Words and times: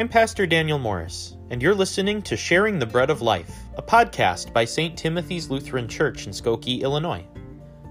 I'm 0.00 0.08
Pastor 0.08 0.46
Daniel 0.46 0.78
Morris, 0.78 1.36
and 1.50 1.60
you're 1.60 1.74
listening 1.74 2.22
to 2.22 2.34
Sharing 2.34 2.78
the 2.78 2.86
Bread 2.86 3.10
of 3.10 3.20
Life, 3.20 3.54
a 3.76 3.82
podcast 3.82 4.50
by 4.50 4.64
St. 4.64 4.96
Timothy's 4.96 5.50
Lutheran 5.50 5.86
Church 5.86 6.26
in 6.26 6.32
Skokie, 6.32 6.80
Illinois. 6.80 7.22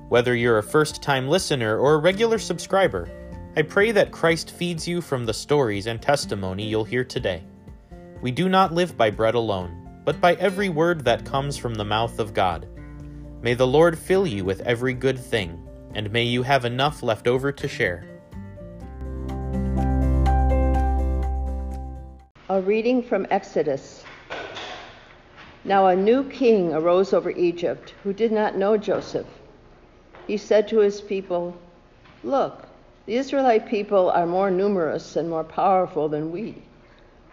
Whether 0.07 0.36
you're 0.36 0.57
a 0.57 0.64
first 0.64 1.04
time 1.04 1.27
listener 1.27 1.77
or 1.77 1.93
a 1.93 2.00
regular 2.00 2.39
subscriber, 2.39 3.07
I 3.55 3.61
pray 3.61 3.91
that 3.91 4.09
Christ 4.09 4.50
feeds 4.50 4.88
you 4.88 5.02
from 5.02 5.23
the 5.23 5.36
stories 5.36 5.86
and 5.86 6.02
testimony 6.02 6.64
you'll 6.64 6.84
hear 6.84 7.04
today. 7.04 7.43
We 8.23 8.32
do 8.32 8.50
not 8.50 8.73
live 8.73 8.98
by 8.98 9.12
bread 9.12 9.36
alone, 9.36 10.02
but 10.04 10.20
by 10.20 10.34
every 10.38 10.70
word 10.70 11.05
that 11.05 11.26
comes 11.26 11.57
from 11.57 11.76
the 11.76 11.86
mouth 11.86 12.18
of 12.18 12.34
God. 12.34 12.68
May 13.44 13.54
the 13.54 13.68
Lord 13.68 13.96
fill 14.00 14.26
you 14.26 14.44
with 14.44 14.62
every 14.62 14.96
good 14.96 15.20
thing, 15.20 15.64
and 15.94 16.12
may 16.12 16.23
you 16.23 16.41
have 16.41 16.66
enough 16.66 17.04
left 17.04 17.28
over 17.28 17.52
to 17.52 17.68
share. 17.68 18.09
A 22.52 22.60
reading 22.62 23.04
from 23.04 23.28
Exodus. 23.30 24.04
Now 25.64 25.86
a 25.86 25.96
new 25.96 26.24
king 26.24 26.74
arose 26.74 27.14
over 27.14 27.30
Egypt 27.30 27.94
who 28.04 28.12
did 28.12 28.32
not 28.32 28.58
know 28.58 28.75
Joseph. 28.75 29.28
He 30.25 30.36
said 30.36 30.68
to 30.70 30.80
his 30.80 31.00
people, 31.00 31.54
Look, 32.23 32.64
the 33.06 33.17
Israelite 33.17 33.67
people 33.67 34.09
are 34.09 34.25
more 34.25 34.50
numerous 34.50 35.16
and 35.16 35.30
more 35.30 35.44
powerful 35.44 36.09
than 36.09 36.31
we. 36.31 36.64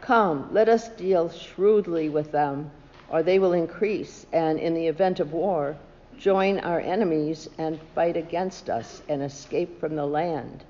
Come, 0.03 0.51
let 0.53 0.69
us 0.69 0.91
deal 0.91 1.31
shrewdly 1.31 2.11
with 2.11 2.31
them, 2.31 2.71
or 3.11 3.23
they 3.23 3.39
will 3.39 3.55
increase, 3.55 4.27
and 4.35 4.59
in 4.59 4.75
the 4.75 4.87
event 4.87 5.19
of 5.19 5.33
war, 5.33 5.77
join 6.19 6.59
our 6.59 6.81
enemies 6.81 7.49
and 7.57 7.81
fight 7.95 8.19
against 8.19 8.69
us 8.69 9.01
and 9.09 9.23
escape 9.23 9.81
from 9.81 9.97
the 9.97 10.07
land. 10.07 10.63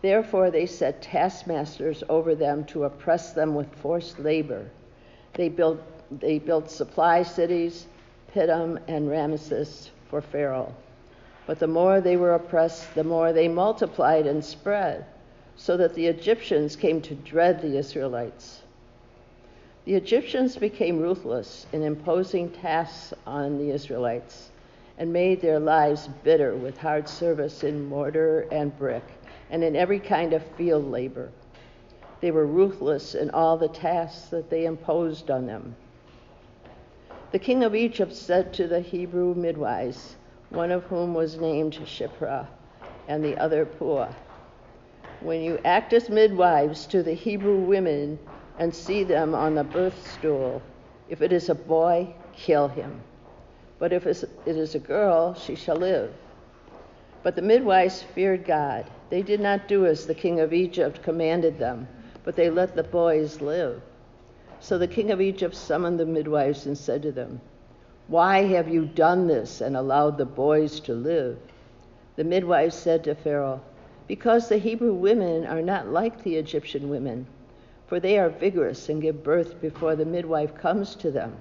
Therefore, 0.00 0.50
they 0.50 0.66
set 0.66 1.02
taskmasters 1.02 2.04
over 2.08 2.34
them 2.36 2.64
to 2.66 2.84
oppress 2.84 3.32
them 3.32 3.54
with 3.56 3.74
forced 3.74 4.20
labor. 4.20 4.70
They 5.34 5.48
built, 5.48 5.80
they 6.20 6.38
built 6.38 6.70
supply 6.70 7.24
cities, 7.24 7.86
Pithom 8.32 8.78
and 8.86 9.08
Ramesses 9.08 9.90
for 10.08 10.20
Pharaoh. 10.20 10.72
But 11.46 11.58
the 11.58 11.66
more 11.66 12.00
they 12.00 12.16
were 12.16 12.34
oppressed, 12.34 12.94
the 12.94 13.02
more 13.02 13.32
they 13.32 13.48
multiplied 13.48 14.26
and 14.26 14.44
spread, 14.44 15.04
so 15.56 15.76
that 15.76 15.94
the 15.94 16.06
Egyptians 16.06 16.76
came 16.76 17.00
to 17.02 17.14
dread 17.16 17.60
the 17.60 17.76
Israelites. 17.76 18.62
The 19.84 19.94
Egyptians 19.94 20.56
became 20.56 21.00
ruthless 21.00 21.66
in 21.72 21.82
imposing 21.82 22.50
tasks 22.50 23.14
on 23.26 23.58
the 23.58 23.70
Israelites 23.70 24.50
and 24.96 25.12
made 25.12 25.40
their 25.40 25.58
lives 25.58 26.08
bitter 26.22 26.54
with 26.54 26.78
hard 26.78 27.08
service 27.08 27.64
in 27.64 27.84
mortar 27.88 28.46
and 28.52 28.76
brick 28.78 29.02
and 29.50 29.64
in 29.64 29.76
every 29.76 29.98
kind 30.00 30.32
of 30.32 30.42
field 30.56 30.90
labor. 30.90 31.30
They 32.20 32.30
were 32.30 32.46
ruthless 32.46 33.14
in 33.14 33.30
all 33.30 33.56
the 33.56 33.68
tasks 33.68 34.28
that 34.30 34.50
they 34.50 34.66
imposed 34.66 35.30
on 35.30 35.46
them. 35.46 35.74
The 37.30 37.38
king 37.38 37.62
of 37.62 37.74
Egypt 37.74 38.12
said 38.14 38.52
to 38.54 38.66
the 38.66 38.80
Hebrew 38.80 39.34
midwives, 39.34 40.16
one 40.50 40.70
of 40.70 40.84
whom 40.84 41.14
was 41.14 41.36
named 41.36 41.74
Shiphrah 41.74 42.46
and 43.06 43.24
the 43.24 43.36
other 43.36 43.66
Puah, 43.66 44.14
When 45.20 45.42
you 45.42 45.58
act 45.64 45.92
as 45.92 46.08
midwives 46.08 46.86
to 46.86 47.02
the 47.02 47.12
Hebrew 47.14 47.58
women 47.58 48.18
and 48.58 48.74
see 48.74 49.04
them 49.04 49.34
on 49.34 49.54
the 49.54 49.64
birth 49.64 50.06
stool, 50.06 50.62
if 51.08 51.22
it 51.22 51.32
is 51.32 51.48
a 51.48 51.54
boy, 51.54 52.14
kill 52.34 52.68
him. 52.68 53.00
But 53.78 53.92
if 53.92 54.06
it 54.06 54.24
is 54.46 54.74
a 54.74 54.78
girl, 54.78 55.34
she 55.34 55.54
shall 55.54 55.76
live. 55.76 56.12
But 57.22 57.36
the 57.36 57.42
midwives 57.42 58.02
feared 58.02 58.44
God 58.44 58.86
they 59.10 59.22
did 59.22 59.40
not 59.40 59.68
do 59.68 59.86
as 59.86 60.06
the 60.06 60.14
king 60.14 60.38
of 60.40 60.52
Egypt 60.52 61.02
commanded 61.02 61.58
them, 61.58 61.88
but 62.24 62.36
they 62.36 62.50
let 62.50 62.74
the 62.76 62.82
boys 62.82 63.40
live. 63.40 63.80
So 64.60 64.76
the 64.76 64.86
king 64.88 65.10
of 65.10 65.20
Egypt 65.20 65.54
summoned 65.54 65.98
the 65.98 66.06
midwives 66.06 66.66
and 66.66 66.76
said 66.76 67.02
to 67.02 67.12
them, 67.12 67.40
Why 68.06 68.42
have 68.42 68.68
you 68.68 68.84
done 68.84 69.26
this 69.26 69.60
and 69.60 69.76
allowed 69.76 70.18
the 70.18 70.26
boys 70.26 70.80
to 70.80 70.94
live? 70.94 71.38
The 72.16 72.24
midwives 72.24 72.74
said 72.74 73.04
to 73.04 73.14
Pharaoh, 73.14 73.60
Because 74.06 74.48
the 74.48 74.58
Hebrew 74.58 74.92
women 74.92 75.46
are 75.46 75.62
not 75.62 75.88
like 75.88 76.22
the 76.22 76.36
Egyptian 76.36 76.88
women, 76.90 77.26
for 77.86 78.00
they 78.00 78.18
are 78.18 78.28
vigorous 78.28 78.88
and 78.88 79.00
give 79.00 79.22
birth 79.22 79.60
before 79.60 79.96
the 79.96 80.04
midwife 80.04 80.54
comes 80.54 80.94
to 80.96 81.10
them. 81.10 81.36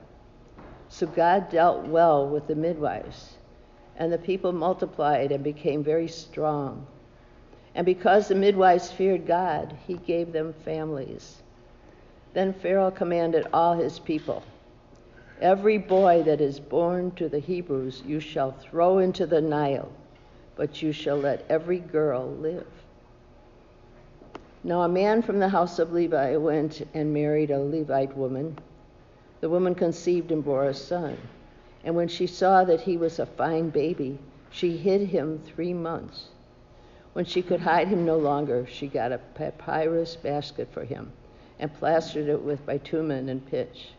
So 0.90 1.08
God 1.08 1.50
dealt 1.50 1.86
well 1.86 2.30
with 2.30 2.48
the 2.48 2.56
midwives, 2.56 3.38
and 3.98 4.12
the 4.12 4.18
people 4.18 4.52
multiplied 4.52 5.32
and 5.32 5.44
became 5.44 5.84
very 5.84 6.08
strong. 6.08 6.86
And 7.76 7.86
because 7.86 8.28
the 8.28 8.36
midwives 8.36 8.92
feared 8.92 9.28
God, 9.28 9.76
he 9.86 9.96
gave 9.96 10.32
them 10.32 10.54
families. 10.66 11.42
Then 12.34 12.54
Pharaoh 12.54 12.92
commanded 12.92 13.48
all 13.54 13.74
his 13.74 14.00
people 14.00 14.44
Every 15.42 15.78
boy 15.78 16.24
that 16.24 16.42
is 16.42 16.60
born 16.60 17.12
to 17.12 17.30
the 17.30 17.38
Hebrews 17.38 18.02
you 18.08 18.20
shall 18.20 18.54
throw 18.54 18.98
into 18.98 19.28
the 19.28 19.42
Nile, 19.42 19.92
but 20.56 20.82
you 20.82 20.92
shall 20.92 21.18
let 21.18 21.46
every 21.48 21.78
girl 21.78 22.28
live. 22.28 22.66
Now 24.64 24.82
a 24.82 24.90
man 24.90 25.22
from 25.22 25.38
the 25.38 25.50
house 25.50 25.78
of 25.78 25.94
Levi 25.94 26.36
went 26.38 26.88
and 26.96 27.14
married 27.14 27.52
a 27.52 27.60
Levite 27.60 28.18
woman. 28.18 28.58
The 29.40 29.50
woman 29.50 29.76
conceived 29.76 30.32
and 30.32 30.44
bore 30.44 30.66
a 30.66 30.74
son. 30.74 31.18
And 31.84 31.96
when 31.96 32.10
she 32.10 32.28
saw 32.28 32.66
that 32.66 32.82
he 32.82 32.98
was 32.98 33.18
a 33.18 33.26
fine 33.26 33.70
baby, 33.70 34.20
she 34.50 34.76
hid 34.76 35.02
him 35.02 35.40
three 35.40 35.74
months. 35.74 36.30
When 37.14 37.24
she 37.24 37.42
could 37.42 37.62
hide 37.62 37.88
him 37.88 38.04
no 38.06 38.18
longer, 38.18 38.66
she 38.66 38.88
got 38.88 39.14
a 39.14 39.20
papyrus 39.36 40.18
basket 40.18 40.68
for 40.70 40.84
him 40.84 41.14
and 41.58 41.74
plastered 41.74 42.28
it 42.28 42.42
with 42.44 42.66
bitumen 42.66 43.30
and 43.30 43.46
pitch. 43.46 43.94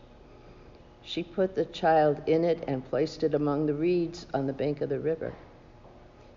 She 1.01 1.23
put 1.23 1.55
the 1.55 1.65
child 1.65 2.21
in 2.27 2.43
it 2.43 2.63
and 2.67 2.87
placed 2.87 3.23
it 3.23 3.33
among 3.33 3.65
the 3.65 3.73
reeds 3.73 4.27
on 4.35 4.45
the 4.45 4.53
bank 4.53 4.81
of 4.81 4.89
the 4.89 4.99
river. 4.99 5.33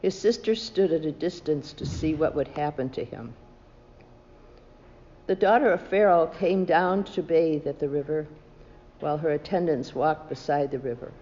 His 0.00 0.14
sister 0.18 0.54
stood 0.54 0.90
at 0.90 1.04
a 1.04 1.12
distance 1.12 1.72
to 1.74 1.84
see 1.84 2.14
what 2.14 2.34
would 2.34 2.48
happen 2.48 2.88
to 2.90 3.04
him. 3.04 3.34
The 5.26 5.34
daughter 5.36 5.70
of 5.70 5.82
Pharaoh 5.82 6.26
came 6.28 6.64
down 6.64 7.04
to 7.04 7.22
bathe 7.22 7.66
at 7.66 7.78
the 7.78 7.88
river 7.88 8.26
while 9.00 9.18
her 9.18 9.30
attendants 9.30 9.94
walked 9.94 10.28
beside 10.28 10.70
the 10.70 10.78
river. 10.78 11.12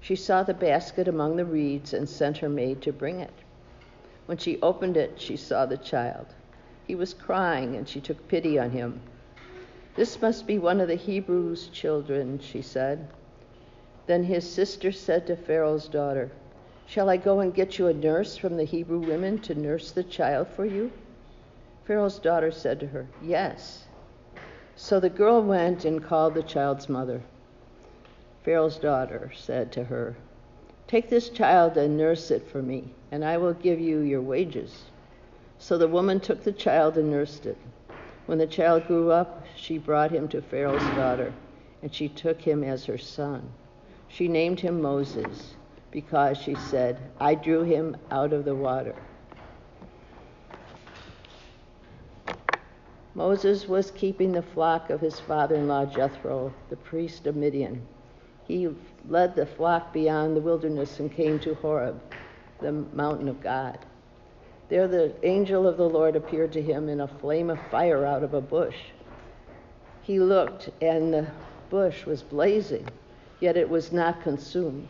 She 0.00 0.16
saw 0.16 0.42
the 0.42 0.54
basket 0.54 1.08
among 1.08 1.36
the 1.36 1.44
reeds 1.44 1.92
and 1.92 2.08
sent 2.08 2.38
her 2.38 2.48
maid 2.48 2.82
to 2.82 2.92
bring 2.92 3.20
it. 3.20 3.32
When 4.26 4.38
she 4.38 4.60
opened 4.62 4.96
it, 4.96 5.20
she 5.20 5.36
saw 5.36 5.66
the 5.66 5.76
child. 5.76 6.26
He 6.86 6.94
was 6.94 7.14
crying, 7.14 7.74
and 7.74 7.88
she 7.88 8.00
took 8.00 8.28
pity 8.28 8.58
on 8.58 8.70
him. 8.70 9.00
This 9.96 10.22
must 10.22 10.46
be 10.46 10.58
one 10.58 10.80
of 10.80 10.88
the 10.88 10.94
Hebrews' 10.94 11.68
children, 11.68 12.38
she 12.38 12.62
said. 12.62 13.08
Then 14.06 14.24
his 14.24 14.50
sister 14.50 14.92
said 14.92 15.26
to 15.26 15.36
Pharaoh's 15.36 15.88
daughter, 15.88 16.30
Shall 16.86 17.10
I 17.10 17.16
go 17.16 17.40
and 17.40 17.52
get 17.52 17.78
you 17.78 17.88
a 17.88 17.92
nurse 17.92 18.36
from 18.36 18.56
the 18.56 18.64
Hebrew 18.64 19.00
women 19.00 19.38
to 19.40 19.54
nurse 19.54 19.90
the 19.90 20.04
child 20.04 20.48
for 20.48 20.64
you? 20.64 20.92
Pharaoh's 21.84 22.18
daughter 22.18 22.50
said 22.50 22.80
to 22.80 22.86
her, 22.86 23.06
Yes. 23.22 23.84
So 24.76 25.00
the 25.00 25.10
girl 25.10 25.42
went 25.42 25.84
and 25.84 26.02
called 26.02 26.34
the 26.34 26.42
child's 26.42 26.88
mother. 26.88 27.20
Pharaoh's 28.44 28.78
daughter 28.78 29.30
said 29.36 29.72
to 29.72 29.84
her, 29.84 30.16
Take 30.86 31.10
this 31.10 31.28
child 31.28 31.76
and 31.76 31.96
nurse 31.96 32.30
it 32.30 32.48
for 32.48 32.62
me, 32.62 32.84
and 33.10 33.24
I 33.24 33.36
will 33.36 33.52
give 33.52 33.78
you 33.78 33.98
your 34.00 34.22
wages. 34.22 34.84
So 35.58 35.76
the 35.76 35.88
woman 35.88 36.20
took 36.20 36.44
the 36.44 36.52
child 36.52 36.96
and 36.96 37.10
nursed 37.10 37.44
it. 37.46 37.58
When 38.26 38.38
the 38.38 38.46
child 38.46 38.86
grew 38.86 39.10
up, 39.10 39.44
she 39.56 39.76
brought 39.76 40.10
him 40.10 40.28
to 40.28 40.40
Pharaoh's 40.40 40.88
daughter, 40.96 41.34
and 41.82 41.94
she 41.94 42.08
took 42.08 42.40
him 42.40 42.62
as 42.64 42.84
her 42.86 42.96
son. 42.96 43.48
She 44.08 44.28
named 44.28 44.60
him 44.60 44.80
Moses, 44.80 45.54
because 45.90 46.38
she 46.38 46.54
said, 46.54 46.98
I 47.20 47.34
drew 47.34 47.62
him 47.62 47.96
out 48.10 48.32
of 48.32 48.44
the 48.44 48.54
water. 48.54 48.94
Moses 53.14 53.66
was 53.66 53.90
keeping 53.90 54.32
the 54.32 54.42
flock 54.42 54.90
of 54.90 55.00
his 55.00 55.18
father 55.18 55.56
in 55.56 55.66
law 55.66 55.84
Jethro, 55.84 56.52
the 56.70 56.76
priest 56.76 57.26
of 57.26 57.34
Midian. 57.34 57.82
He 58.48 58.66
led 59.06 59.36
the 59.36 59.44
flock 59.44 59.92
beyond 59.92 60.34
the 60.34 60.40
wilderness 60.40 60.98
and 60.98 61.12
came 61.12 61.38
to 61.40 61.52
Horeb, 61.56 62.00
the 62.60 62.72
mountain 62.72 63.28
of 63.28 63.42
God. 63.42 63.78
There 64.70 64.88
the 64.88 65.12
angel 65.22 65.66
of 65.68 65.76
the 65.76 65.86
Lord 65.86 66.16
appeared 66.16 66.52
to 66.52 66.62
him 66.62 66.88
in 66.88 66.98
a 66.98 67.06
flame 67.06 67.50
of 67.50 67.60
fire 67.60 68.06
out 68.06 68.22
of 68.22 68.32
a 68.32 68.40
bush. 68.40 68.92
He 70.00 70.18
looked, 70.18 70.70
and 70.80 71.12
the 71.12 71.26
bush 71.68 72.06
was 72.06 72.22
blazing, 72.22 72.90
yet 73.38 73.58
it 73.58 73.68
was 73.68 73.92
not 73.92 74.22
consumed. 74.22 74.88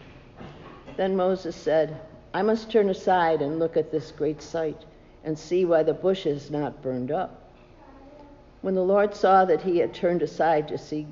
Then 0.97 1.17
Moses 1.17 1.57
said, 1.57 1.97
I 2.33 2.43
must 2.43 2.71
turn 2.71 2.89
aside 2.89 3.43
and 3.43 3.59
look 3.59 3.77
at 3.77 3.91
this 3.91 4.13
great 4.13 4.41
sight 4.41 4.85
and 5.25 5.37
see 5.37 5.65
why 5.65 5.83
the 5.83 5.95
bush 5.95 6.27
is 6.27 6.49
not 6.49 6.81
burned 6.81 7.11
up. 7.11 7.43
When 8.61 8.77
the 8.77 8.85
Lord 8.85 9.17
saw 9.17 9.45
that 9.47 9.63
he 9.63 9.79
had 9.79 9.93
turned 9.93 10.23
aside 10.23 10.69
to 10.69 10.79
see 10.79 11.09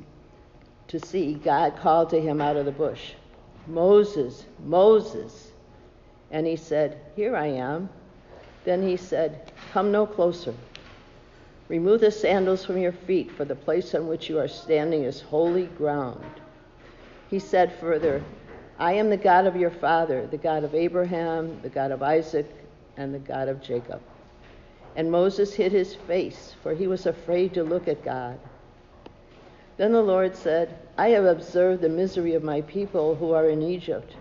to 0.88 1.00
see, 1.00 1.34
God 1.34 1.76
called 1.76 2.10
to 2.10 2.20
him 2.20 2.40
out 2.40 2.56
of 2.56 2.64
the 2.64 2.72
bush, 2.72 3.12
Moses, 3.66 4.44
Moses. 4.64 5.50
And 6.30 6.46
he 6.46 6.56
said, 6.56 7.00
Here 7.14 7.36
I 7.36 7.46
am. 7.46 7.88
Then 8.64 8.82
he 8.82 8.96
said, 8.96 9.52
Come 9.72 9.92
no 9.92 10.06
closer. 10.06 10.54
Remove 11.68 12.00
the 12.00 12.10
sandals 12.10 12.64
from 12.64 12.78
your 12.78 12.92
feet, 12.92 13.30
for 13.32 13.44
the 13.44 13.54
place 13.54 13.94
on 13.94 14.06
which 14.06 14.28
you 14.28 14.38
are 14.38 14.48
standing 14.48 15.02
is 15.02 15.20
holy 15.20 15.66
ground. 15.66 16.40
He 17.28 17.40
said 17.40 17.72
further, 17.80 18.22
I 18.78 18.92
am 18.92 19.10
the 19.10 19.16
God 19.16 19.46
of 19.46 19.56
your 19.56 19.70
father, 19.70 20.26
the 20.26 20.36
God 20.36 20.62
of 20.62 20.74
Abraham, 20.74 21.60
the 21.62 21.68
God 21.68 21.90
of 21.90 22.02
Isaac, 22.02 22.46
and 22.96 23.12
the 23.12 23.18
God 23.18 23.48
of 23.48 23.62
Jacob. 23.62 24.00
And 24.94 25.10
Moses 25.10 25.54
hid 25.54 25.72
his 25.72 25.94
face, 25.94 26.54
for 26.62 26.74
he 26.74 26.86
was 26.86 27.06
afraid 27.06 27.54
to 27.54 27.64
look 27.64 27.88
at 27.88 28.04
God. 28.04 28.38
Then 29.76 29.92
the 29.92 30.02
Lord 30.02 30.34
said, 30.34 30.74
I 30.96 31.08
have 31.10 31.26
observed 31.26 31.82
the 31.82 31.88
misery 31.90 32.34
of 32.34 32.42
my 32.42 32.62
people 32.62 33.16
who 33.16 33.32
are 33.32 33.48
in 33.48 33.60
Egypt. 33.60 34.14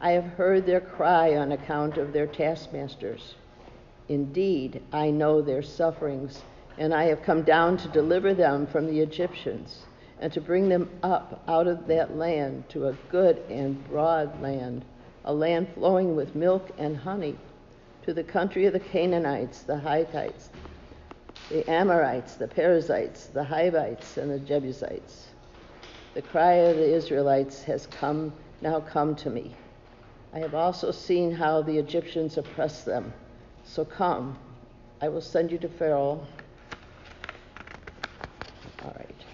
I 0.00 0.10
have 0.12 0.24
heard 0.24 0.66
their 0.66 0.80
cry 0.80 1.34
on 1.36 1.52
account 1.52 1.96
of 1.96 2.12
their 2.12 2.26
taskmasters. 2.26 3.34
Indeed, 4.08 4.82
I 4.92 5.10
know 5.10 5.40
their 5.40 5.62
sufferings, 5.62 6.42
and 6.76 6.92
I 6.92 7.04
have 7.04 7.22
come 7.22 7.42
down 7.42 7.78
to 7.78 7.88
deliver 7.88 8.34
them 8.34 8.66
from 8.66 8.86
the 8.86 9.00
Egyptians 9.00 9.84
and 10.20 10.30
to 10.32 10.40
bring 10.40 10.68
them 10.68 10.90
up 11.02 11.42
out 11.48 11.66
of 11.66 11.86
that 11.86 12.16
land 12.16 12.68
to 12.70 12.88
a 12.88 12.96
good 13.10 13.40
and 13.48 13.82
broad 13.88 14.42
land, 14.42 14.84
a 15.24 15.32
land 15.32 15.68
flowing 15.74 16.14
with 16.14 16.34
milk 16.34 16.70
and 16.78 16.96
honey, 16.98 17.36
to 18.02 18.12
the 18.12 18.24
country 18.24 18.66
of 18.66 18.72
the 18.72 18.80
Canaanites, 18.80 19.62
the 19.62 19.78
Hittites, 19.78 20.50
the 21.48 21.68
Amorites, 21.70 22.36
the 22.36 22.48
Perizzites, 22.48 23.26
the 23.26 23.44
Hivites, 23.44 24.16
and 24.16 24.30
the 24.30 24.38
Jebusites. 24.38 25.28
The 26.14 26.22
cry 26.22 26.54
of 26.54 26.76
the 26.76 26.94
Israelites 26.94 27.62
has 27.64 27.86
come 27.86 28.32
now 28.60 28.80
come 28.80 29.16
to 29.16 29.30
me. 29.30 29.56
I 30.32 30.38
have 30.38 30.54
also 30.54 30.90
seen 30.90 31.32
how 31.32 31.62
the 31.62 31.78
Egyptians 31.78 32.38
oppress 32.38 32.84
them. 32.84 33.12
So 33.64 33.84
come, 33.84 34.38
I 35.00 35.08
will 35.08 35.20
send 35.20 35.50
you 35.52 35.58
to 35.58 35.68
Pharaoh. 35.68 36.26
All 38.82 38.94
right 38.96 39.24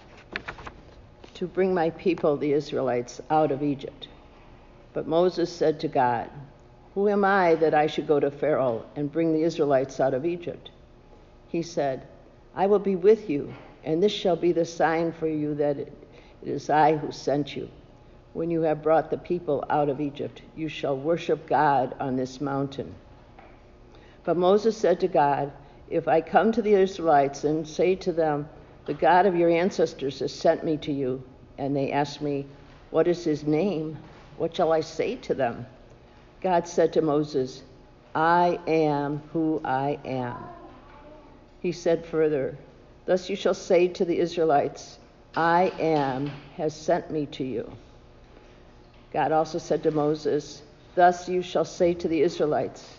to 1.39 1.47
bring 1.47 1.73
my 1.73 1.89
people, 1.91 2.37
the 2.37 2.53
Israelites, 2.53 3.21
out 3.31 3.53
of 3.53 3.63
Egypt. 3.63 4.09
But 4.93 5.07
Moses 5.07 5.55
said 5.55 5.79
to 5.81 5.89
God, 5.89 6.29
Who 6.95 7.09
am 7.09 7.25
I 7.25 7.55
that 7.55 7.75
I 7.75 7.87
should 7.87 8.09
go 8.09 8.19
to 8.19 8.29
Pharaoh 8.29 8.85
and 8.97 9.13
bring 9.13 9.33
the 9.33 9.45
Israelites 9.45 10.01
out 10.01 10.15
of 10.15 10.27
Egypt? 10.27 10.68
He 11.49 11.62
said, 11.62 12.06
I 12.55 12.67
will 12.67 12.79
be 12.79 12.97
with 12.97 13.29
you, 13.29 13.53
and 13.85 14.03
this 14.03 14.12
shall 14.12 14.37
be 14.37 14.53
the 14.53 14.65
sign 14.65 15.12
for 15.12 15.27
you 15.27 15.55
that 15.56 15.79
it 15.79 15.93
is 16.43 16.71
I 16.71 16.97
who 16.97 17.11
sent 17.11 17.56
you. 17.56 17.69
When 18.33 18.50
you 18.50 18.62
have 18.62 18.83
brought 18.83 19.11
the 19.11 19.19
people 19.19 19.65
out 19.71 19.89
of 19.89 20.00
Egypt, 20.00 20.43
you 20.55 20.69
shall 20.69 20.97
worship 20.97 21.49
God 21.49 21.95
on 21.99 22.17
this 22.17 22.41
mountain. 22.41 22.95
But 24.25 24.37
Moses 24.37 24.77
said 24.77 25.00
to 25.00 25.09
God, 25.09 25.53
If 25.89 26.06
I 26.06 26.21
come 26.21 26.53
to 26.53 26.62
the 26.62 26.75
Israelites 26.75 27.45
and 27.45 27.67
say 27.67 27.95
to 27.97 28.12
them, 28.12 28.49
the 28.89 28.95
God 28.95 29.27
of 29.27 29.37
your 29.37 29.50
ancestors 29.50 30.21
has 30.21 30.33
sent 30.33 30.65
me 30.65 30.79
to 30.79 30.93
you. 30.93 31.23
And 31.59 31.77
they 31.77 31.93
ask 31.93 32.23
me, 32.23 32.47
What 32.91 33.06
is 33.06 33.23
his 33.23 33.45
name? 33.45 33.99
What 34.39 34.56
shall 34.56 34.73
I 34.73 34.81
say 34.81 35.17
to 35.17 35.35
them? 35.35 35.67
God 36.41 36.67
said 36.67 36.95
to 36.95 37.03
Moses, 37.03 37.62
I 38.15 38.59
am 38.67 39.23
who 39.33 39.61
I 39.62 39.99
am. 40.06 40.37
He 41.61 41.73
said 41.73 42.07
further, 42.07 42.57
Thus 43.07 43.29
you 43.29 43.37
shall 43.37 43.55
say 43.55 43.89
to 43.89 44.05
the 44.05 44.19
Israelites, 44.19 44.99
I 45.37 45.73
am 45.79 46.33
has 46.57 46.75
sent 46.75 47.11
me 47.11 47.27
to 47.27 47.45
you. 47.45 47.77
God 49.13 49.33
also 49.33 49.59
said 49.59 49.83
to 49.85 49.91
Moses, 49.91 50.63
Thus 50.95 51.29
you 51.29 51.43
shall 51.43 51.65
say 51.65 51.95
to 51.95 52.09
the 52.09 52.21
Israelites, 52.21 52.99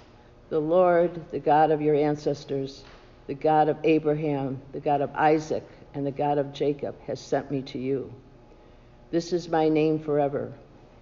The 0.50 0.60
Lord, 0.60 1.32
the 1.32 1.40
God 1.40 1.72
of 1.72 1.82
your 1.82 1.96
ancestors, 1.96 2.84
the 3.28 3.34
God 3.36 3.70
of 3.70 3.78
Abraham, 3.84 4.62
the 4.72 4.80
God 4.80 5.02
of 5.02 5.12
Isaac, 5.16 5.68
and 5.94 6.06
the 6.06 6.12
God 6.12 6.38
of 6.38 6.54
Jacob 6.54 6.96
has 7.06 7.20
sent 7.20 7.52
me 7.52 7.62
to 7.64 7.78
you. 7.78 8.12
This 9.12 9.34
is 9.34 9.50
my 9.50 9.70
name 9.70 10.00
forever, 10.00 10.54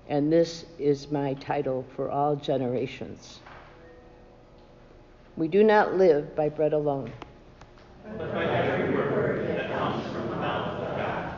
and 0.10 0.32
this 0.32 0.66
is 0.80 1.12
my 1.12 1.34
title 1.36 1.86
for 1.96 2.10
all 2.10 2.36
generations. 2.36 3.40
We 5.36 5.48
do 5.48 5.64
not 5.64 5.96
live 5.96 6.36
by 6.36 6.50
bread 6.50 6.74
alone, 6.74 7.12
but 8.18 8.34
by 8.34 8.46
every 8.46 8.94
word 8.94 9.48
that 9.48 9.72
comes 9.72 10.06
from 10.12 10.30
the 10.30 10.36
mouth 10.36 10.82
of 10.82 10.98
God. 10.98 11.34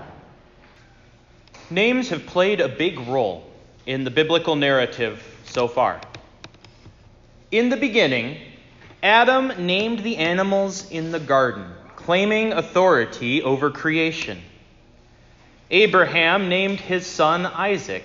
Names 1.69 2.09
have 2.09 2.25
played 2.25 2.61
a 2.61 2.67
big 2.67 2.99
role 2.99 3.49
in 3.85 4.03
the 4.03 4.11
biblical 4.11 4.55
narrative 4.55 5.23
so 5.45 5.67
far. 5.67 6.01
In 7.51 7.69
the 7.69 7.77
beginning, 7.77 8.37
Adam 9.01 9.65
named 9.65 9.99
the 9.99 10.17
animals 10.17 10.89
in 10.91 11.11
the 11.11 11.19
garden 11.19 11.73
claiming 12.09 12.53
authority 12.53 13.43
over 13.43 13.69
creation. 13.69 14.41
Abraham 15.69 16.49
named 16.49 16.79
his 16.79 17.05
son 17.05 17.45
Isaac, 17.45 18.03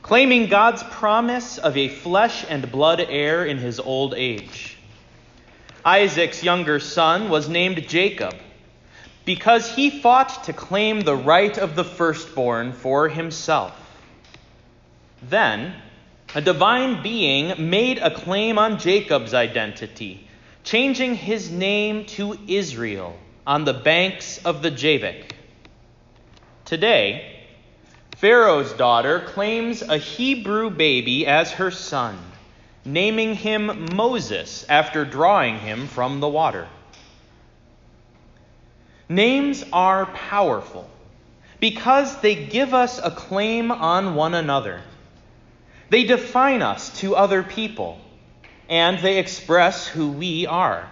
claiming 0.00 0.46
God's 0.46 0.82
promise 0.84 1.58
of 1.58 1.76
a 1.76 1.88
flesh 1.88 2.46
and 2.48 2.72
blood 2.72 3.00
heir 3.00 3.44
in 3.44 3.58
his 3.58 3.78
old 3.78 4.14
age. 4.14 4.75
Isaac's 5.86 6.42
younger 6.42 6.80
son 6.80 7.28
was 7.28 7.48
named 7.48 7.86
Jacob 7.88 8.34
because 9.24 9.72
he 9.72 10.00
fought 10.00 10.42
to 10.44 10.52
claim 10.52 11.02
the 11.02 11.14
right 11.14 11.56
of 11.56 11.76
the 11.76 11.84
firstborn 11.84 12.72
for 12.72 13.08
himself. 13.08 13.72
Then, 15.22 15.76
a 16.34 16.40
divine 16.40 17.04
being 17.04 17.70
made 17.70 17.98
a 17.98 18.12
claim 18.12 18.58
on 18.58 18.80
Jacob's 18.80 19.32
identity, 19.32 20.26
changing 20.64 21.14
his 21.14 21.52
name 21.52 22.04
to 22.06 22.36
Israel 22.48 23.16
on 23.46 23.64
the 23.64 23.72
banks 23.72 24.38
of 24.44 24.62
the 24.62 24.72
Jabbok. 24.72 25.36
Today, 26.64 27.44
Pharaoh's 28.16 28.72
daughter 28.72 29.20
claims 29.20 29.82
a 29.82 29.98
Hebrew 29.98 30.68
baby 30.68 31.28
as 31.28 31.52
her 31.52 31.70
son, 31.70 32.18
naming 32.86 33.34
him 33.34 33.94
Moses 33.96 34.64
after 34.68 35.04
drawing 35.04 35.58
him 35.58 35.88
from 35.88 36.20
the 36.20 36.28
water. 36.28 36.68
Names 39.08 39.64
are 39.72 40.06
powerful 40.06 40.88
because 41.60 42.20
they 42.20 42.34
give 42.34 42.74
us 42.74 43.00
a 43.02 43.10
claim 43.10 43.70
on 43.70 44.14
one 44.14 44.34
another. 44.34 44.82
They 45.90 46.04
define 46.04 46.62
us 46.62 46.98
to 47.00 47.14
other 47.16 47.42
people, 47.42 47.98
and 48.68 48.98
they 48.98 49.18
express 49.18 49.86
who 49.86 50.10
we 50.10 50.46
are. 50.46 50.90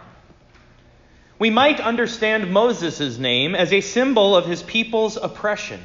We 1.38 1.50
might 1.50 1.81
understand 1.81 2.53
Moses' 2.53 3.19
name 3.19 3.55
as 3.55 3.72
a 3.72 3.81
symbol 3.81 4.36
of 4.36 4.46
his 4.46 4.63
people's 4.63 5.17
oppression. 5.17 5.81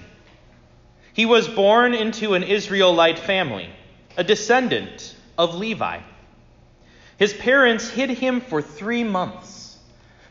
He 1.13 1.25
was 1.25 1.47
born 1.47 1.93
into 1.93 2.35
an 2.35 2.43
Israelite 2.43 3.19
family, 3.19 3.69
a 4.15 4.23
descendant 4.23 5.15
of 5.39 5.55
Levi. 5.55 6.01
His 7.17 7.33
parents 7.33 7.89
hid 7.89 8.09
him 8.09 8.41
for 8.41 8.61
three 8.61 9.05
months, 9.05 9.77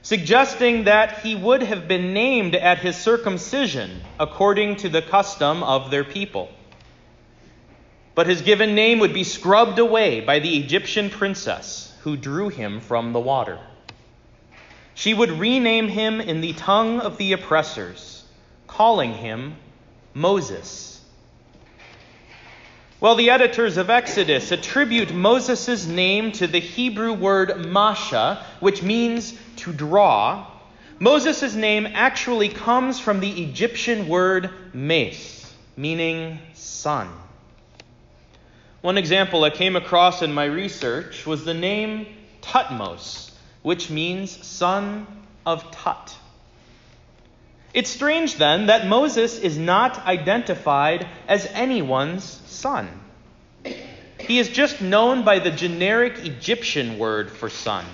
suggesting 0.02 0.84
that 0.84 1.20
he 1.20 1.34
would 1.34 1.62
have 1.62 1.88
been 1.88 2.12
named 2.12 2.54
at 2.54 2.78
his 2.78 2.96
circumcision 2.96 4.02
according 4.20 4.76
to 4.76 4.88
the 4.90 5.02
custom 5.02 5.62
of 5.62 5.90
their 5.90 6.04
people. 6.04 6.50
But 8.14 8.26
his 8.26 8.42
given 8.42 8.74
name 8.74 8.98
would 8.98 9.14
be 9.14 9.24
scrubbed 9.24 9.78
away 9.78 10.20
by 10.20 10.40
the 10.40 10.58
Egyptian 10.58 11.08
princess 11.08 11.96
who 12.02 12.16
drew 12.16 12.50
him 12.50 12.80
from 12.80 13.12
the 13.12 13.20
water. 13.20 13.58
She 14.94 15.14
would 15.14 15.30
rename 15.30 15.88
him 15.88 16.20
in 16.20 16.42
the 16.42 16.52
tongue 16.52 17.00
of 17.00 17.16
the 17.16 17.32
oppressors, 17.32 18.24
calling 18.66 19.14
him 19.14 19.56
Moses. 20.12 20.97
While 23.00 23.14
the 23.14 23.30
editors 23.30 23.76
of 23.76 23.90
Exodus 23.90 24.50
attribute 24.50 25.12
Moses' 25.12 25.86
name 25.86 26.32
to 26.32 26.46
the 26.46 26.58
Hebrew 26.58 27.12
word 27.12 27.66
Masha, 27.66 28.44
which 28.58 28.82
means 28.82 29.38
to 29.58 29.72
draw, 29.72 30.46
Moses' 30.98 31.54
name 31.54 31.86
actually 31.86 32.48
comes 32.48 32.98
from 32.98 33.20
the 33.20 33.42
Egyptian 33.44 34.08
word 34.08 34.50
mes, 34.74 35.52
meaning 35.76 36.40
son. 36.54 37.08
One 38.80 38.98
example 38.98 39.44
I 39.44 39.50
came 39.50 39.76
across 39.76 40.22
in 40.22 40.32
my 40.32 40.46
research 40.46 41.24
was 41.24 41.44
the 41.44 41.54
name 41.54 42.06
Thutmose 42.42 43.28
which 43.62 43.90
means 43.90 44.46
son 44.46 45.06
of 45.44 45.70
Tut. 45.70 46.16
It's 47.78 47.90
strange 47.90 48.34
then 48.34 48.66
that 48.66 48.88
Moses 48.88 49.38
is 49.38 49.56
not 49.56 50.04
identified 50.04 51.06
as 51.28 51.46
anyone's 51.46 52.24
son. 52.46 52.88
He 54.26 54.40
is 54.40 54.48
just 54.48 54.80
known 54.80 55.22
by 55.22 55.38
the 55.38 55.52
generic 55.52 56.18
Egyptian 56.24 56.98
word 56.98 57.30
for 57.30 57.48
son. 57.48 57.84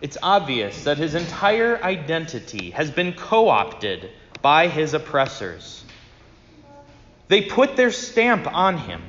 It's 0.00 0.16
obvious 0.22 0.84
that 0.84 0.96
his 0.96 1.16
entire 1.16 1.82
identity 1.82 2.70
has 2.70 2.88
been 2.92 3.14
co 3.14 3.48
opted 3.48 4.10
by 4.40 4.68
his 4.68 4.94
oppressors. 4.94 5.82
They 7.26 7.42
put 7.42 7.74
their 7.74 7.90
stamp 7.90 8.46
on 8.46 8.78
him 8.78 9.02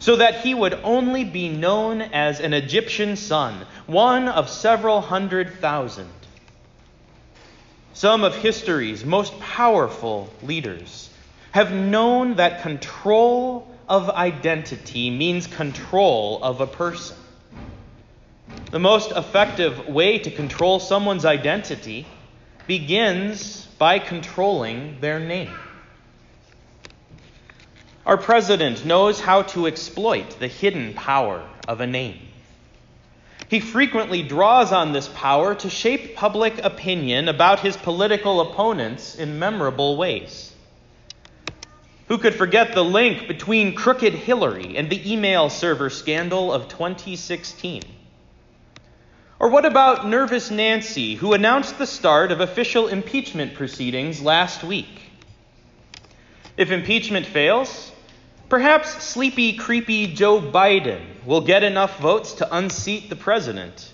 so 0.00 0.16
that 0.16 0.40
he 0.40 0.52
would 0.52 0.74
only 0.82 1.22
be 1.22 1.48
known 1.48 2.02
as 2.02 2.40
an 2.40 2.54
Egyptian 2.54 3.14
son, 3.14 3.66
one 3.86 4.26
of 4.26 4.50
several 4.50 5.00
hundred 5.00 5.60
thousand. 5.60 6.17
Some 7.98 8.22
of 8.22 8.32
history's 8.36 9.04
most 9.04 9.36
powerful 9.40 10.32
leaders 10.44 11.10
have 11.50 11.72
known 11.72 12.36
that 12.36 12.62
control 12.62 13.66
of 13.88 14.08
identity 14.08 15.10
means 15.10 15.48
control 15.48 16.38
of 16.40 16.60
a 16.60 16.66
person. 16.68 17.16
The 18.70 18.78
most 18.78 19.10
effective 19.10 19.88
way 19.88 20.20
to 20.20 20.30
control 20.30 20.78
someone's 20.78 21.24
identity 21.24 22.06
begins 22.68 23.66
by 23.80 23.98
controlling 23.98 25.00
their 25.00 25.18
name. 25.18 25.50
Our 28.06 28.16
president 28.16 28.84
knows 28.84 29.18
how 29.18 29.42
to 29.42 29.66
exploit 29.66 30.38
the 30.38 30.46
hidden 30.46 30.94
power 30.94 31.44
of 31.66 31.80
a 31.80 31.86
name. 31.88 32.20
He 33.48 33.60
frequently 33.60 34.22
draws 34.22 34.72
on 34.72 34.92
this 34.92 35.08
power 35.08 35.54
to 35.54 35.70
shape 35.70 36.14
public 36.16 36.62
opinion 36.62 37.28
about 37.28 37.60
his 37.60 37.76
political 37.78 38.42
opponents 38.42 39.14
in 39.14 39.38
memorable 39.38 39.96
ways. 39.96 40.52
Who 42.08 42.18
could 42.18 42.34
forget 42.34 42.74
the 42.74 42.84
link 42.84 43.26
between 43.26 43.74
Crooked 43.74 44.14
Hillary 44.14 44.76
and 44.76 44.90
the 44.90 45.12
email 45.12 45.48
server 45.48 45.88
scandal 45.88 46.52
of 46.52 46.68
2016? 46.68 47.82
Or 49.38 49.48
what 49.48 49.64
about 49.64 50.06
Nervous 50.06 50.50
Nancy, 50.50 51.14
who 51.14 51.32
announced 51.32 51.78
the 51.78 51.86
start 51.86 52.32
of 52.32 52.40
official 52.40 52.88
impeachment 52.88 53.54
proceedings 53.54 54.20
last 54.20 54.64
week? 54.64 55.10
If 56.56 56.70
impeachment 56.70 57.24
fails, 57.24 57.92
perhaps 58.48 59.02
sleepy, 59.02 59.54
creepy 59.54 60.06
Joe 60.06 60.40
Biden 60.40 61.02
will 61.24 61.40
get 61.40 61.62
enough 61.62 61.98
votes 62.00 62.34
to 62.34 62.56
unseat 62.56 63.10
the 63.10 63.16
president. 63.16 63.92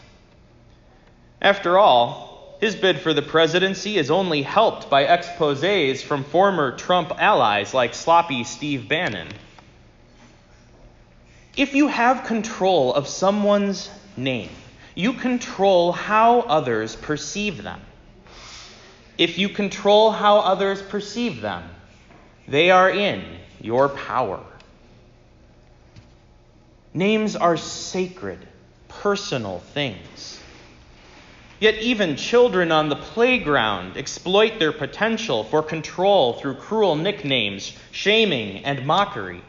After 1.40 1.78
all, 1.78 2.56
his 2.60 2.76
bid 2.76 3.00
for 3.00 3.12
the 3.12 3.22
presidency 3.22 3.98
is 3.98 4.10
only 4.10 4.42
helped 4.42 4.88
by 4.88 5.02
exposes 5.02 6.02
from 6.02 6.24
former 6.24 6.76
Trump 6.76 7.12
allies 7.18 7.74
like 7.74 7.94
sloppy 7.94 8.44
Steve 8.44 8.88
Bannon. 8.88 9.28
If 11.56 11.74
you 11.74 11.88
have 11.88 12.24
control 12.24 12.94
of 12.94 13.06
someone's 13.06 13.90
name, 14.16 14.50
you 14.94 15.12
control 15.12 15.92
how 15.92 16.40
others 16.40 16.96
perceive 16.96 17.62
them. 17.62 17.80
If 19.18 19.38
you 19.38 19.48
control 19.48 20.10
how 20.10 20.38
others 20.38 20.80
perceive 20.82 21.40
them, 21.40 21.68
they 22.48 22.70
are 22.70 22.90
in 22.90 23.24
your 23.64 23.88
power. 23.88 24.40
Names 26.92 27.34
are 27.34 27.56
sacred, 27.56 28.38
personal 28.88 29.58
things. 29.58 30.38
Yet 31.60 31.78
even 31.78 32.16
children 32.16 32.70
on 32.70 32.90
the 32.90 32.96
playground 32.96 33.96
exploit 33.96 34.58
their 34.58 34.72
potential 34.72 35.44
for 35.44 35.62
control 35.62 36.34
through 36.34 36.56
cruel 36.56 36.94
nicknames, 36.94 37.74
shaming, 37.90 38.66
and 38.66 38.86
mockery. 38.86 39.40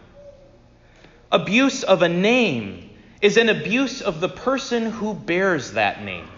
Abuse 1.29 1.83
of 1.83 2.01
a 2.01 2.07
name 2.07 2.89
is 3.21 3.35
an 3.35 3.49
abuse 3.49 4.01
of 4.01 4.21
the 4.21 4.29
person 4.29 4.85
who 4.91 5.13
bears 5.13 5.73
that 5.73 6.01
name. 6.05 6.29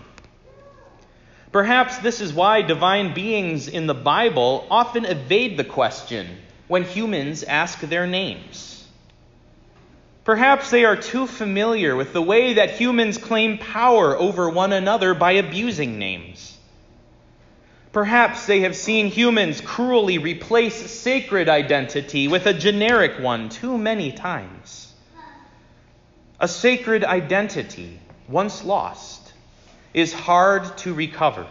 Perhaps 1.51 1.99
this 1.99 2.21
is 2.21 2.33
why 2.33 2.63
divine 2.63 3.13
beings 3.13 3.67
in 3.67 3.85
the 3.85 3.93
Bible 3.93 4.65
often 4.71 5.05
evade 5.05 5.57
the 5.57 5.63
question 5.63 6.27
when 6.67 6.83
humans 6.83 7.43
ask 7.43 7.79
their 7.81 8.07
names. 8.07 8.85
Perhaps 10.23 10.71
they 10.71 10.83
are 10.83 10.97
too 10.97 11.25
familiar 11.25 11.95
with 11.95 12.11
the 12.11 12.21
way 12.21 12.55
that 12.55 12.71
humans 12.71 13.17
claim 13.17 13.57
power 13.57 14.17
over 14.17 14.49
one 14.49 14.73
another 14.73 15.13
by 15.13 15.31
abusing 15.33 15.97
names. 15.99 16.57
Perhaps 17.93 18.45
they 18.45 18.59
have 18.59 18.75
seen 18.75 19.07
humans 19.07 19.61
cruelly 19.61 20.17
replace 20.17 20.75
sacred 20.91 21.47
identity 21.47 22.27
with 22.27 22.45
a 22.45 22.53
generic 22.53 23.19
one 23.19 23.47
too 23.47 23.77
many 23.77 24.11
times. 24.11 24.93
A 26.39 26.47
sacred 26.47 27.03
identity, 27.03 27.97
once 28.27 28.63
lost, 28.63 29.33
is 29.93 30.13
hard 30.13 30.77
to 30.79 30.93
recover. 30.93 31.47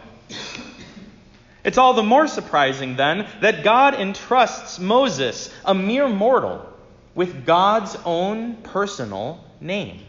It's 1.67 1.77
all 1.77 1.93
the 1.93 2.01
more 2.01 2.27
surprising, 2.27 2.95
then, 2.95 3.27
that 3.41 3.61
God 3.61 3.93
entrusts 3.93 4.79
Moses, 4.79 5.53
a 5.65 5.73
mere 5.73 6.07
mortal, 6.07 6.65
with 7.13 7.45
God's 7.45 7.97
own 8.05 8.55
personal 8.63 9.43
name. 9.59 9.99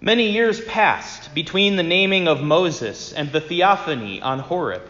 Many 0.00 0.30
years 0.30 0.60
passed 0.60 1.34
between 1.34 1.74
the 1.74 1.82
naming 1.82 2.28
of 2.28 2.44
Moses 2.44 3.12
and 3.12 3.32
the 3.32 3.40
theophany 3.40 4.22
on 4.22 4.38
Horeb. 4.38 4.88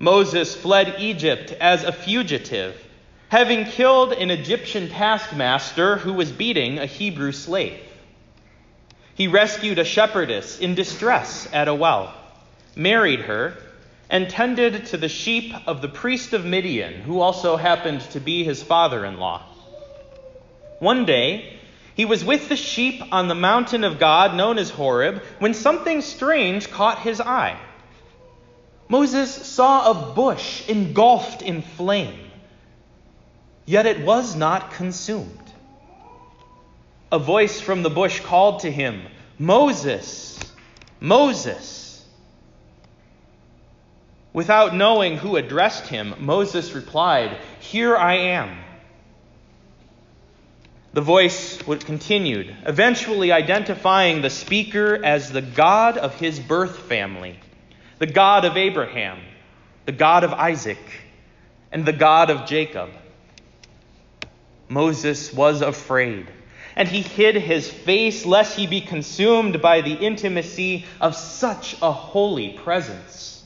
Moses 0.00 0.56
fled 0.56 0.96
Egypt 0.98 1.52
as 1.52 1.84
a 1.84 1.92
fugitive 1.92 2.76
having 3.28 3.64
killed 3.64 4.12
an 4.12 4.32
Egyptian 4.32 4.88
taskmaster 4.88 5.98
who 5.98 6.12
was 6.14 6.32
beating 6.32 6.80
a 6.80 6.86
Hebrew 6.86 7.30
slave. 7.30 7.80
He 9.14 9.28
rescued 9.28 9.78
a 9.78 9.84
shepherdess 9.84 10.58
in 10.58 10.74
distress 10.74 11.48
at 11.52 11.68
a 11.68 11.74
well, 11.74 12.12
married 12.76 13.20
her, 13.20 13.56
and 14.10 14.28
tended 14.28 14.86
to 14.86 14.96
the 14.96 15.08
sheep 15.08 15.54
of 15.66 15.80
the 15.80 15.88
priest 15.88 16.32
of 16.32 16.44
Midian, 16.44 16.94
who 16.94 17.20
also 17.20 17.56
happened 17.56 18.02
to 18.12 18.20
be 18.20 18.44
his 18.44 18.62
father 18.62 19.04
in 19.04 19.18
law. 19.18 19.42
One 20.78 21.04
day, 21.04 21.58
he 21.94 22.04
was 22.04 22.24
with 22.24 22.48
the 22.48 22.56
sheep 22.56 23.02
on 23.12 23.28
the 23.28 23.34
mountain 23.34 23.84
of 23.84 23.98
God 23.98 24.34
known 24.34 24.58
as 24.58 24.70
Horeb 24.70 25.22
when 25.38 25.54
something 25.54 26.00
strange 26.00 26.70
caught 26.70 27.00
his 27.00 27.20
eye. 27.20 27.58
Moses 28.88 29.34
saw 29.34 29.90
a 29.90 30.14
bush 30.14 30.68
engulfed 30.68 31.42
in 31.42 31.62
flame 31.62 32.18
yet 33.66 33.86
it 33.86 34.04
was 34.04 34.36
not 34.36 34.72
consumed. 34.72 35.38
A 37.10 37.18
voice 37.18 37.60
from 37.60 37.82
the 37.82 37.90
bush 37.90 38.20
called 38.20 38.60
to 38.60 38.70
him, 38.70 39.02
Moses, 39.38 40.38
Moses. 41.00 41.81
Without 44.32 44.74
knowing 44.74 45.18
who 45.18 45.36
addressed 45.36 45.88
him, 45.88 46.14
Moses 46.18 46.72
replied, 46.72 47.36
Here 47.60 47.96
I 47.96 48.14
am. 48.14 48.58
The 50.94 51.02
voice 51.02 51.58
continued, 51.58 52.54
eventually 52.66 53.32
identifying 53.32 54.20
the 54.20 54.30
speaker 54.30 55.02
as 55.02 55.30
the 55.30 55.42
God 55.42 55.98
of 55.98 56.14
his 56.14 56.38
birth 56.38 56.78
family, 56.80 57.38
the 57.98 58.06
God 58.06 58.44
of 58.44 58.56
Abraham, 58.56 59.18
the 59.84 59.92
God 59.92 60.24
of 60.24 60.32
Isaac, 60.32 60.78
and 61.70 61.84
the 61.84 61.92
God 61.92 62.30
of 62.30 62.46
Jacob. 62.46 62.90
Moses 64.68 65.32
was 65.32 65.60
afraid, 65.60 66.26
and 66.76 66.88
he 66.88 67.02
hid 67.02 67.36
his 67.36 67.70
face 67.70 68.24
lest 68.24 68.56
he 68.56 68.66
be 68.66 68.80
consumed 68.80 69.60
by 69.60 69.82
the 69.82 69.94
intimacy 69.94 70.86
of 71.00 71.14
such 71.14 71.76
a 71.82 71.92
holy 71.92 72.50
presence. 72.50 73.41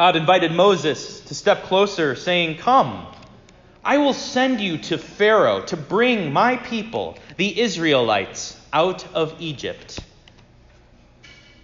God 0.00 0.16
invited 0.16 0.50
Moses 0.50 1.20
to 1.26 1.34
step 1.34 1.64
closer, 1.64 2.16
saying, 2.16 2.56
Come, 2.56 3.06
I 3.84 3.98
will 3.98 4.14
send 4.14 4.58
you 4.58 4.78
to 4.78 4.96
Pharaoh 4.96 5.60
to 5.66 5.76
bring 5.76 6.32
my 6.32 6.56
people, 6.56 7.18
the 7.36 7.60
Israelites, 7.60 8.58
out 8.72 9.04
of 9.14 9.36
Egypt. 9.40 10.00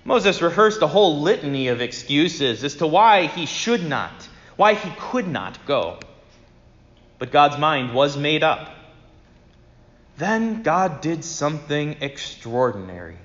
Moses 0.05 0.43
rehearsed 0.43 0.83
a 0.83 0.87
whole 0.87 1.23
litany 1.23 1.69
of 1.69 1.81
excuses 1.81 2.63
as 2.63 2.75
to 2.77 2.87
why 2.87 3.27
he 3.27 3.47
should 3.47 3.89
not, 3.89 4.29
why 4.57 4.75
he 4.75 4.93
could 4.99 5.27
not 5.27 5.65
go 5.65 5.99
but 7.19 7.33
God's 7.33 7.59
mind 7.59 7.95
was 7.95 8.17
made 8.17 8.43
up. 8.43 8.75
Then 10.19 10.63
God 10.63 11.01
did 11.01 11.25
something 11.25 11.97
extraordinary. 12.01 13.17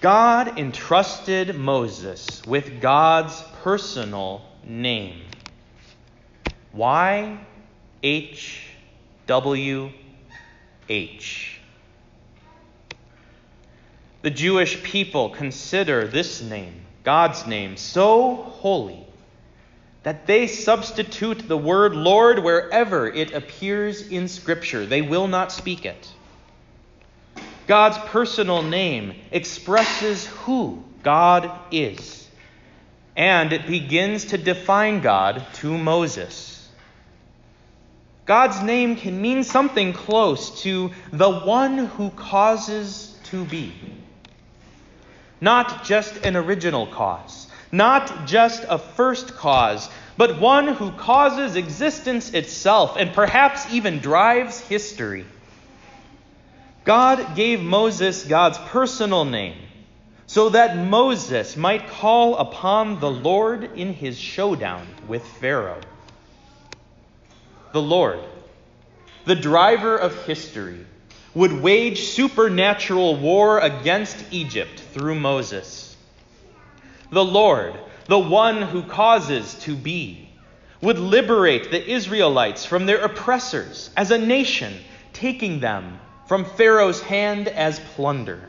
God 0.00 0.58
entrusted 0.58 1.56
Moses 1.56 2.46
with 2.46 2.80
God's 2.80 3.42
personal 3.64 4.42
name. 4.64 5.22
Y 6.72 7.40
H 8.02 8.62
W 9.26 9.90
H. 10.88 11.60
The 14.22 14.30
Jewish 14.30 14.80
people 14.84 15.30
consider 15.30 16.06
this 16.06 16.42
name, 16.42 16.74
God's 17.02 17.46
name, 17.46 17.76
so 17.76 18.36
holy 18.36 19.04
that 20.04 20.28
they 20.28 20.46
substitute 20.46 21.48
the 21.48 21.56
word 21.56 21.96
Lord 21.96 22.44
wherever 22.44 23.08
it 23.08 23.32
appears 23.32 24.06
in 24.08 24.28
Scripture. 24.28 24.86
They 24.86 25.02
will 25.02 25.26
not 25.26 25.50
speak 25.50 25.84
it. 25.84 26.08
God's 27.68 27.98
personal 27.98 28.62
name 28.62 29.14
expresses 29.30 30.26
who 30.26 30.82
God 31.02 31.52
is, 31.70 32.26
and 33.14 33.52
it 33.52 33.66
begins 33.66 34.24
to 34.26 34.38
define 34.38 35.02
God 35.02 35.46
to 35.56 35.78
Moses. 35.78 36.68
God's 38.24 38.62
name 38.62 38.96
can 38.96 39.20
mean 39.20 39.44
something 39.44 39.92
close 39.92 40.62
to 40.62 40.90
the 41.12 41.30
one 41.30 41.78
who 41.78 42.10
causes 42.10 43.14
to 43.24 43.44
be. 43.44 43.72
not 45.40 45.84
just 45.84 46.24
an 46.24 46.36
original 46.36 46.86
cause, 46.86 47.46
not 47.70 48.26
just 48.26 48.64
a 48.68 48.78
first 48.78 49.34
cause, 49.34 49.88
but 50.16 50.40
one 50.40 50.68
who 50.68 50.90
causes 50.92 51.54
existence 51.54 52.34
itself 52.34 52.96
and 52.98 53.12
perhaps 53.12 53.72
even 53.72 53.98
drives 54.00 54.58
history. 54.60 55.24
God 56.88 57.36
gave 57.36 57.60
Moses 57.60 58.24
God's 58.24 58.56
personal 58.56 59.26
name 59.26 59.56
so 60.26 60.48
that 60.48 60.74
Moses 60.74 61.54
might 61.54 61.86
call 61.88 62.38
upon 62.38 62.98
the 62.98 63.10
Lord 63.10 63.76
in 63.76 63.92
his 63.92 64.18
showdown 64.18 64.86
with 65.06 65.22
Pharaoh. 65.22 65.82
The 67.72 67.82
Lord, 67.82 68.20
the 69.26 69.34
driver 69.34 69.98
of 69.98 70.24
history, 70.24 70.86
would 71.34 71.52
wage 71.52 72.04
supernatural 72.04 73.16
war 73.16 73.58
against 73.58 74.24
Egypt 74.30 74.80
through 74.94 75.16
Moses. 75.16 75.94
The 77.10 77.22
Lord, 77.22 77.74
the 78.06 78.18
one 78.18 78.62
who 78.62 78.82
causes 78.82 79.56
to 79.64 79.76
be, 79.76 80.30
would 80.80 80.98
liberate 80.98 81.70
the 81.70 81.86
Israelites 81.86 82.64
from 82.64 82.86
their 82.86 83.04
oppressors 83.04 83.90
as 83.94 84.10
a 84.10 84.16
nation, 84.16 84.72
taking 85.12 85.60
them 85.60 86.00
from 86.28 86.44
Pharaoh's 86.44 87.00
hand 87.00 87.48
as 87.48 87.80
plunder. 87.80 88.40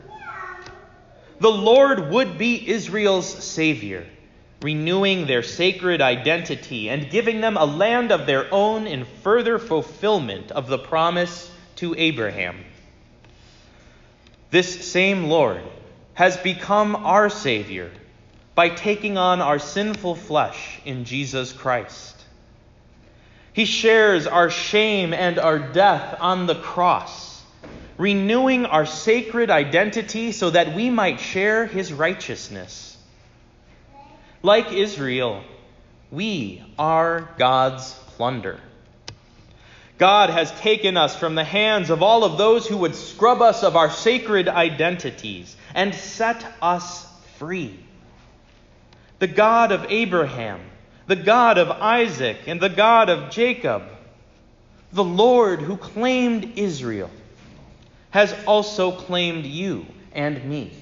The 1.40 1.50
Lord 1.50 2.10
would 2.10 2.36
be 2.36 2.68
Israel's 2.68 3.26
Savior, 3.26 4.06
renewing 4.60 5.26
their 5.26 5.42
sacred 5.42 6.02
identity 6.02 6.90
and 6.90 7.10
giving 7.10 7.40
them 7.40 7.56
a 7.56 7.64
land 7.64 8.12
of 8.12 8.26
their 8.26 8.52
own 8.52 8.86
in 8.86 9.06
further 9.22 9.58
fulfillment 9.58 10.50
of 10.50 10.66
the 10.68 10.78
promise 10.78 11.50
to 11.76 11.94
Abraham. 11.96 12.62
This 14.50 14.90
same 14.90 15.24
Lord 15.24 15.62
has 16.12 16.36
become 16.36 16.94
our 16.94 17.30
Savior 17.30 17.90
by 18.54 18.68
taking 18.68 19.16
on 19.16 19.40
our 19.40 19.58
sinful 19.58 20.16
flesh 20.16 20.80
in 20.84 21.06
Jesus 21.06 21.54
Christ. 21.54 22.16
He 23.54 23.64
shares 23.64 24.26
our 24.26 24.50
shame 24.50 25.14
and 25.14 25.38
our 25.38 25.58
death 25.58 26.16
on 26.20 26.46
the 26.46 26.56
cross, 26.56 27.29
renewing 28.00 28.64
our 28.64 28.86
sacred 28.86 29.50
identity 29.50 30.32
so 30.32 30.48
that 30.48 30.74
we 30.74 30.88
might 30.88 31.20
share 31.20 31.66
his 31.66 31.92
righteousness. 31.92 32.96
Like 34.42 34.72
Israel, 34.72 35.44
we 36.10 36.64
are 36.78 37.28
God's 37.36 37.92
plunder. 38.16 38.58
God 39.98 40.30
has 40.30 40.50
taken 40.60 40.96
us 40.96 41.14
from 41.14 41.34
the 41.34 41.44
hands 41.44 41.90
of 41.90 42.02
all 42.02 42.24
of 42.24 42.38
those 42.38 42.66
who 42.66 42.78
would 42.78 42.94
scrub 42.94 43.42
us 43.42 43.62
of 43.62 43.76
our 43.76 43.90
sacred 43.90 44.48
identities 44.48 45.54
and 45.74 45.94
set 45.94 46.42
us 46.62 47.06
free. 47.36 47.78
The 49.18 49.26
God 49.26 49.72
of 49.72 49.84
Abraham, 49.90 50.62
the 51.06 51.16
God 51.16 51.58
of 51.58 51.68
Isaac, 51.68 52.38
and 52.46 52.62
the 52.62 52.70
God 52.70 53.10
of 53.10 53.30
Jacob, 53.30 53.82
the 54.90 55.04
Lord 55.04 55.60
who 55.60 55.76
claimed 55.76 56.54
Israel, 56.56 57.10
has 58.10 58.34
also 58.46 58.92
claimed 58.92 59.44
you 59.44 59.86
and 60.12 60.44
me. 60.44 60.72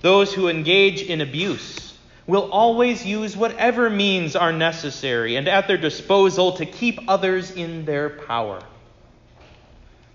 Those 0.00 0.32
who 0.32 0.48
engage 0.48 1.02
in 1.02 1.20
abuse, 1.20 1.82
will 2.26 2.50
always 2.50 3.04
use 3.04 3.36
whatever 3.36 3.90
means 3.90 4.36
are 4.36 4.52
necessary 4.52 5.36
and 5.36 5.48
at 5.48 5.66
their 5.66 5.76
disposal 5.76 6.52
to 6.52 6.66
keep 6.66 7.00
others 7.08 7.50
in 7.50 7.84
their 7.84 8.08
power. 8.08 8.62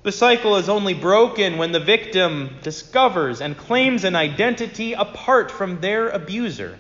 The 0.04 0.12
cycle 0.12 0.56
is 0.56 0.70
only 0.70 0.94
broken 0.94 1.58
when 1.58 1.74
the 1.74 1.82
victim 1.82 2.56
discovers 2.64 3.42
and 3.42 3.58
claims 3.58 4.06
an 4.06 4.16
identity 4.16 4.94
apart 4.94 5.52
from 5.52 5.82
their 5.82 6.10
abuser. 6.10 6.80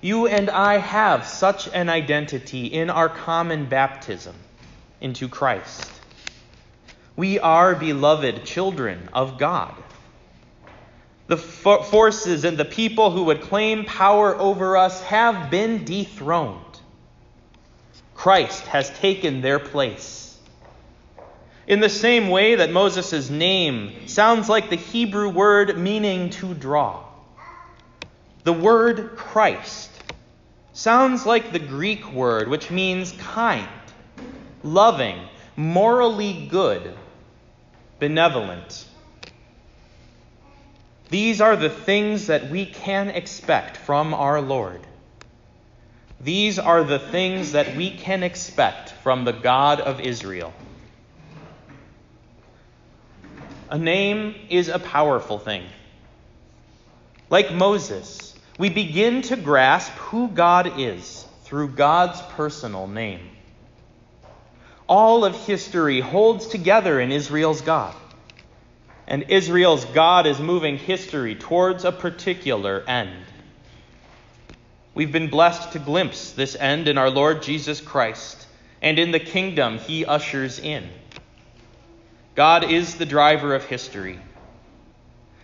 You 0.00 0.28
and 0.28 0.48
I 0.48 0.78
have 0.78 1.26
such 1.26 1.68
an 1.68 1.88
identity 1.88 2.66
in 2.66 2.90
our 2.90 3.08
common 3.08 3.66
baptism 3.66 4.34
into 5.00 5.28
Christ. 5.28 5.90
We 7.16 7.38
are 7.38 7.74
beloved 7.74 8.44
children 8.44 9.08
of 9.12 9.38
God 9.38 9.74
the 11.32 11.36
forces 11.38 12.44
and 12.44 12.58
the 12.58 12.64
people 12.66 13.10
who 13.10 13.24
would 13.24 13.40
claim 13.40 13.86
power 13.86 14.38
over 14.38 14.76
us 14.76 15.02
have 15.04 15.50
been 15.50 15.82
dethroned. 15.82 16.80
Christ 18.14 18.66
has 18.66 18.90
taken 18.98 19.40
their 19.40 19.58
place. 19.58 20.36
In 21.66 21.80
the 21.80 21.88
same 21.88 22.28
way 22.28 22.56
that 22.56 22.70
Moses' 22.70 23.30
name 23.30 24.08
sounds 24.08 24.50
like 24.50 24.68
the 24.68 24.76
Hebrew 24.76 25.30
word 25.30 25.78
meaning 25.78 26.28
to 26.30 26.52
draw, 26.52 27.02
the 28.44 28.52
word 28.52 29.16
Christ 29.16 29.90
sounds 30.74 31.24
like 31.24 31.50
the 31.50 31.58
Greek 31.58 32.12
word 32.12 32.48
which 32.48 32.70
means 32.70 33.12
kind, 33.12 33.68
loving, 34.62 35.18
morally 35.56 36.46
good, 36.50 36.94
benevolent. 38.02 38.84
These 41.08 41.40
are 41.40 41.54
the 41.54 41.70
things 41.70 42.26
that 42.26 42.50
we 42.50 42.66
can 42.66 43.10
expect 43.10 43.76
from 43.76 44.12
our 44.12 44.40
Lord. 44.40 44.80
These 46.20 46.58
are 46.58 46.82
the 46.82 46.98
things 46.98 47.52
that 47.52 47.76
we 47.76 47.92
can 47.92 48.24
expect 48.24 48.90
from 49.04 49.24
the 49.24 49.30
God 49.30 49.80
of 49.80 50.00
Israel. 50.00 50.52
A 53.70 53.78
name 53.78 54.34
is 54.50 54.66
a 54.66 54.80
powerful 54.80 55.38
thing. 55.38 55.62
Like 57.30 57.52
Moses, 57.52 58.34
we 58.58 58.68
begin 58.68 59.22
to 59.22 59.36
grasp 59.36 59.92
who 59.92 60.26
God 60.26 60.80
is 60.80 61.24
through 61.44 61.68
God's 61.68 62.20
personal 62.34 62.88
name. 62.88 63.20
All 64.94 65.24
of 65.24 65.34
history 65.46 66.00
holds 66.00 66.46
together 66.46 67.00
in 67.00 67.12
Israel's 67.12 67.62
God 67.62 67.94
and 69.06 69.24
Israel's 69.30 69.86
God 69.86 70.26
is 70.26 70.38
moving 70.38 70.76
history 70.76 71.34
towards 71.34 71.86
a 71.86 71.92
particular 71.92 72.84
end. 72.86 73.24
We've 74.94 75.10
been 75.10 75.30
blessed 75.30 75.72
to 75.72 75.78
glimpse 75.78 76.32
this 76.32 76.54
end 76.54 76.88
in 76.88 76.98
our 76.98 77.08
Lord 77.08 77.42
Jesus 77.42 77.80
Christ 77.80 78.46
and 78.82 78.98
in 78.98 79.12
the 79.12 79.18
kingdom 79.18 79.78
he 79.78 80.04
ushers 80.04 80.58
in. 80.58 80.86
God 82.34 82.70
is 82.70 82.96
the 82.96 83.06
driver 83.06 83.54
of 83.54 83.64
history. 83.64 84.18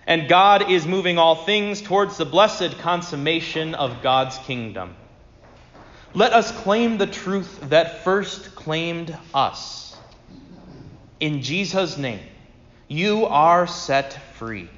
And 0.07 0.29
God 0.29 0.71
is 0.71 0.87
moving 0.87 1.17
all 1.17 1.37
things 1.37 1.81
towards 1.81 2.19
the 2.19 2.27
blessed 2.27 2.77
consummation 2.81 3.75
of 3.75 4.03
God's 4.03 4.37
kingdom. 4.41 4.95
Let 6.15 6.33
us 6.33 6.53
claim 6.53 6.97
the 6.97 7.07
truth 7.07 7.61
that 7.69 8.03
first 8.03 8.55
claimed 8.55 9.17
us. 9.35 9.97
In 11.21 11.43
Jesus' 11.43 11.99
name. 11.99 12.21
You 12.91 13.27
are 13.27 13.67
set 13.67 14.15
free. 14.35 14.71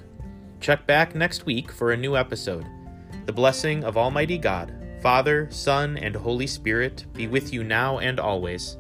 Check 0.59 0.87
back 0.87 1.13
next 1.13 1.45
week 1.45 1.71
for 1.71 1.91
a 1.91 1.97
new 1.97 2.17
episode. 2.17 2.65
The 3.27 3.31
blessing 3.31 3.83
of 3.83 3.95
Almighty 3.95 4.39
God, 4.39 4.73
Father, 5.03 5.47
Son, 5.51 5.97
and 5.97 6.15
Holy 6.15 6.47
Spirit 6.47 7.05
be 7.13 7.27
with 7.27 7.53
you 7.53 7.63
now 7.63 7.99
and 7.99 8.19
always. 8.19 8.77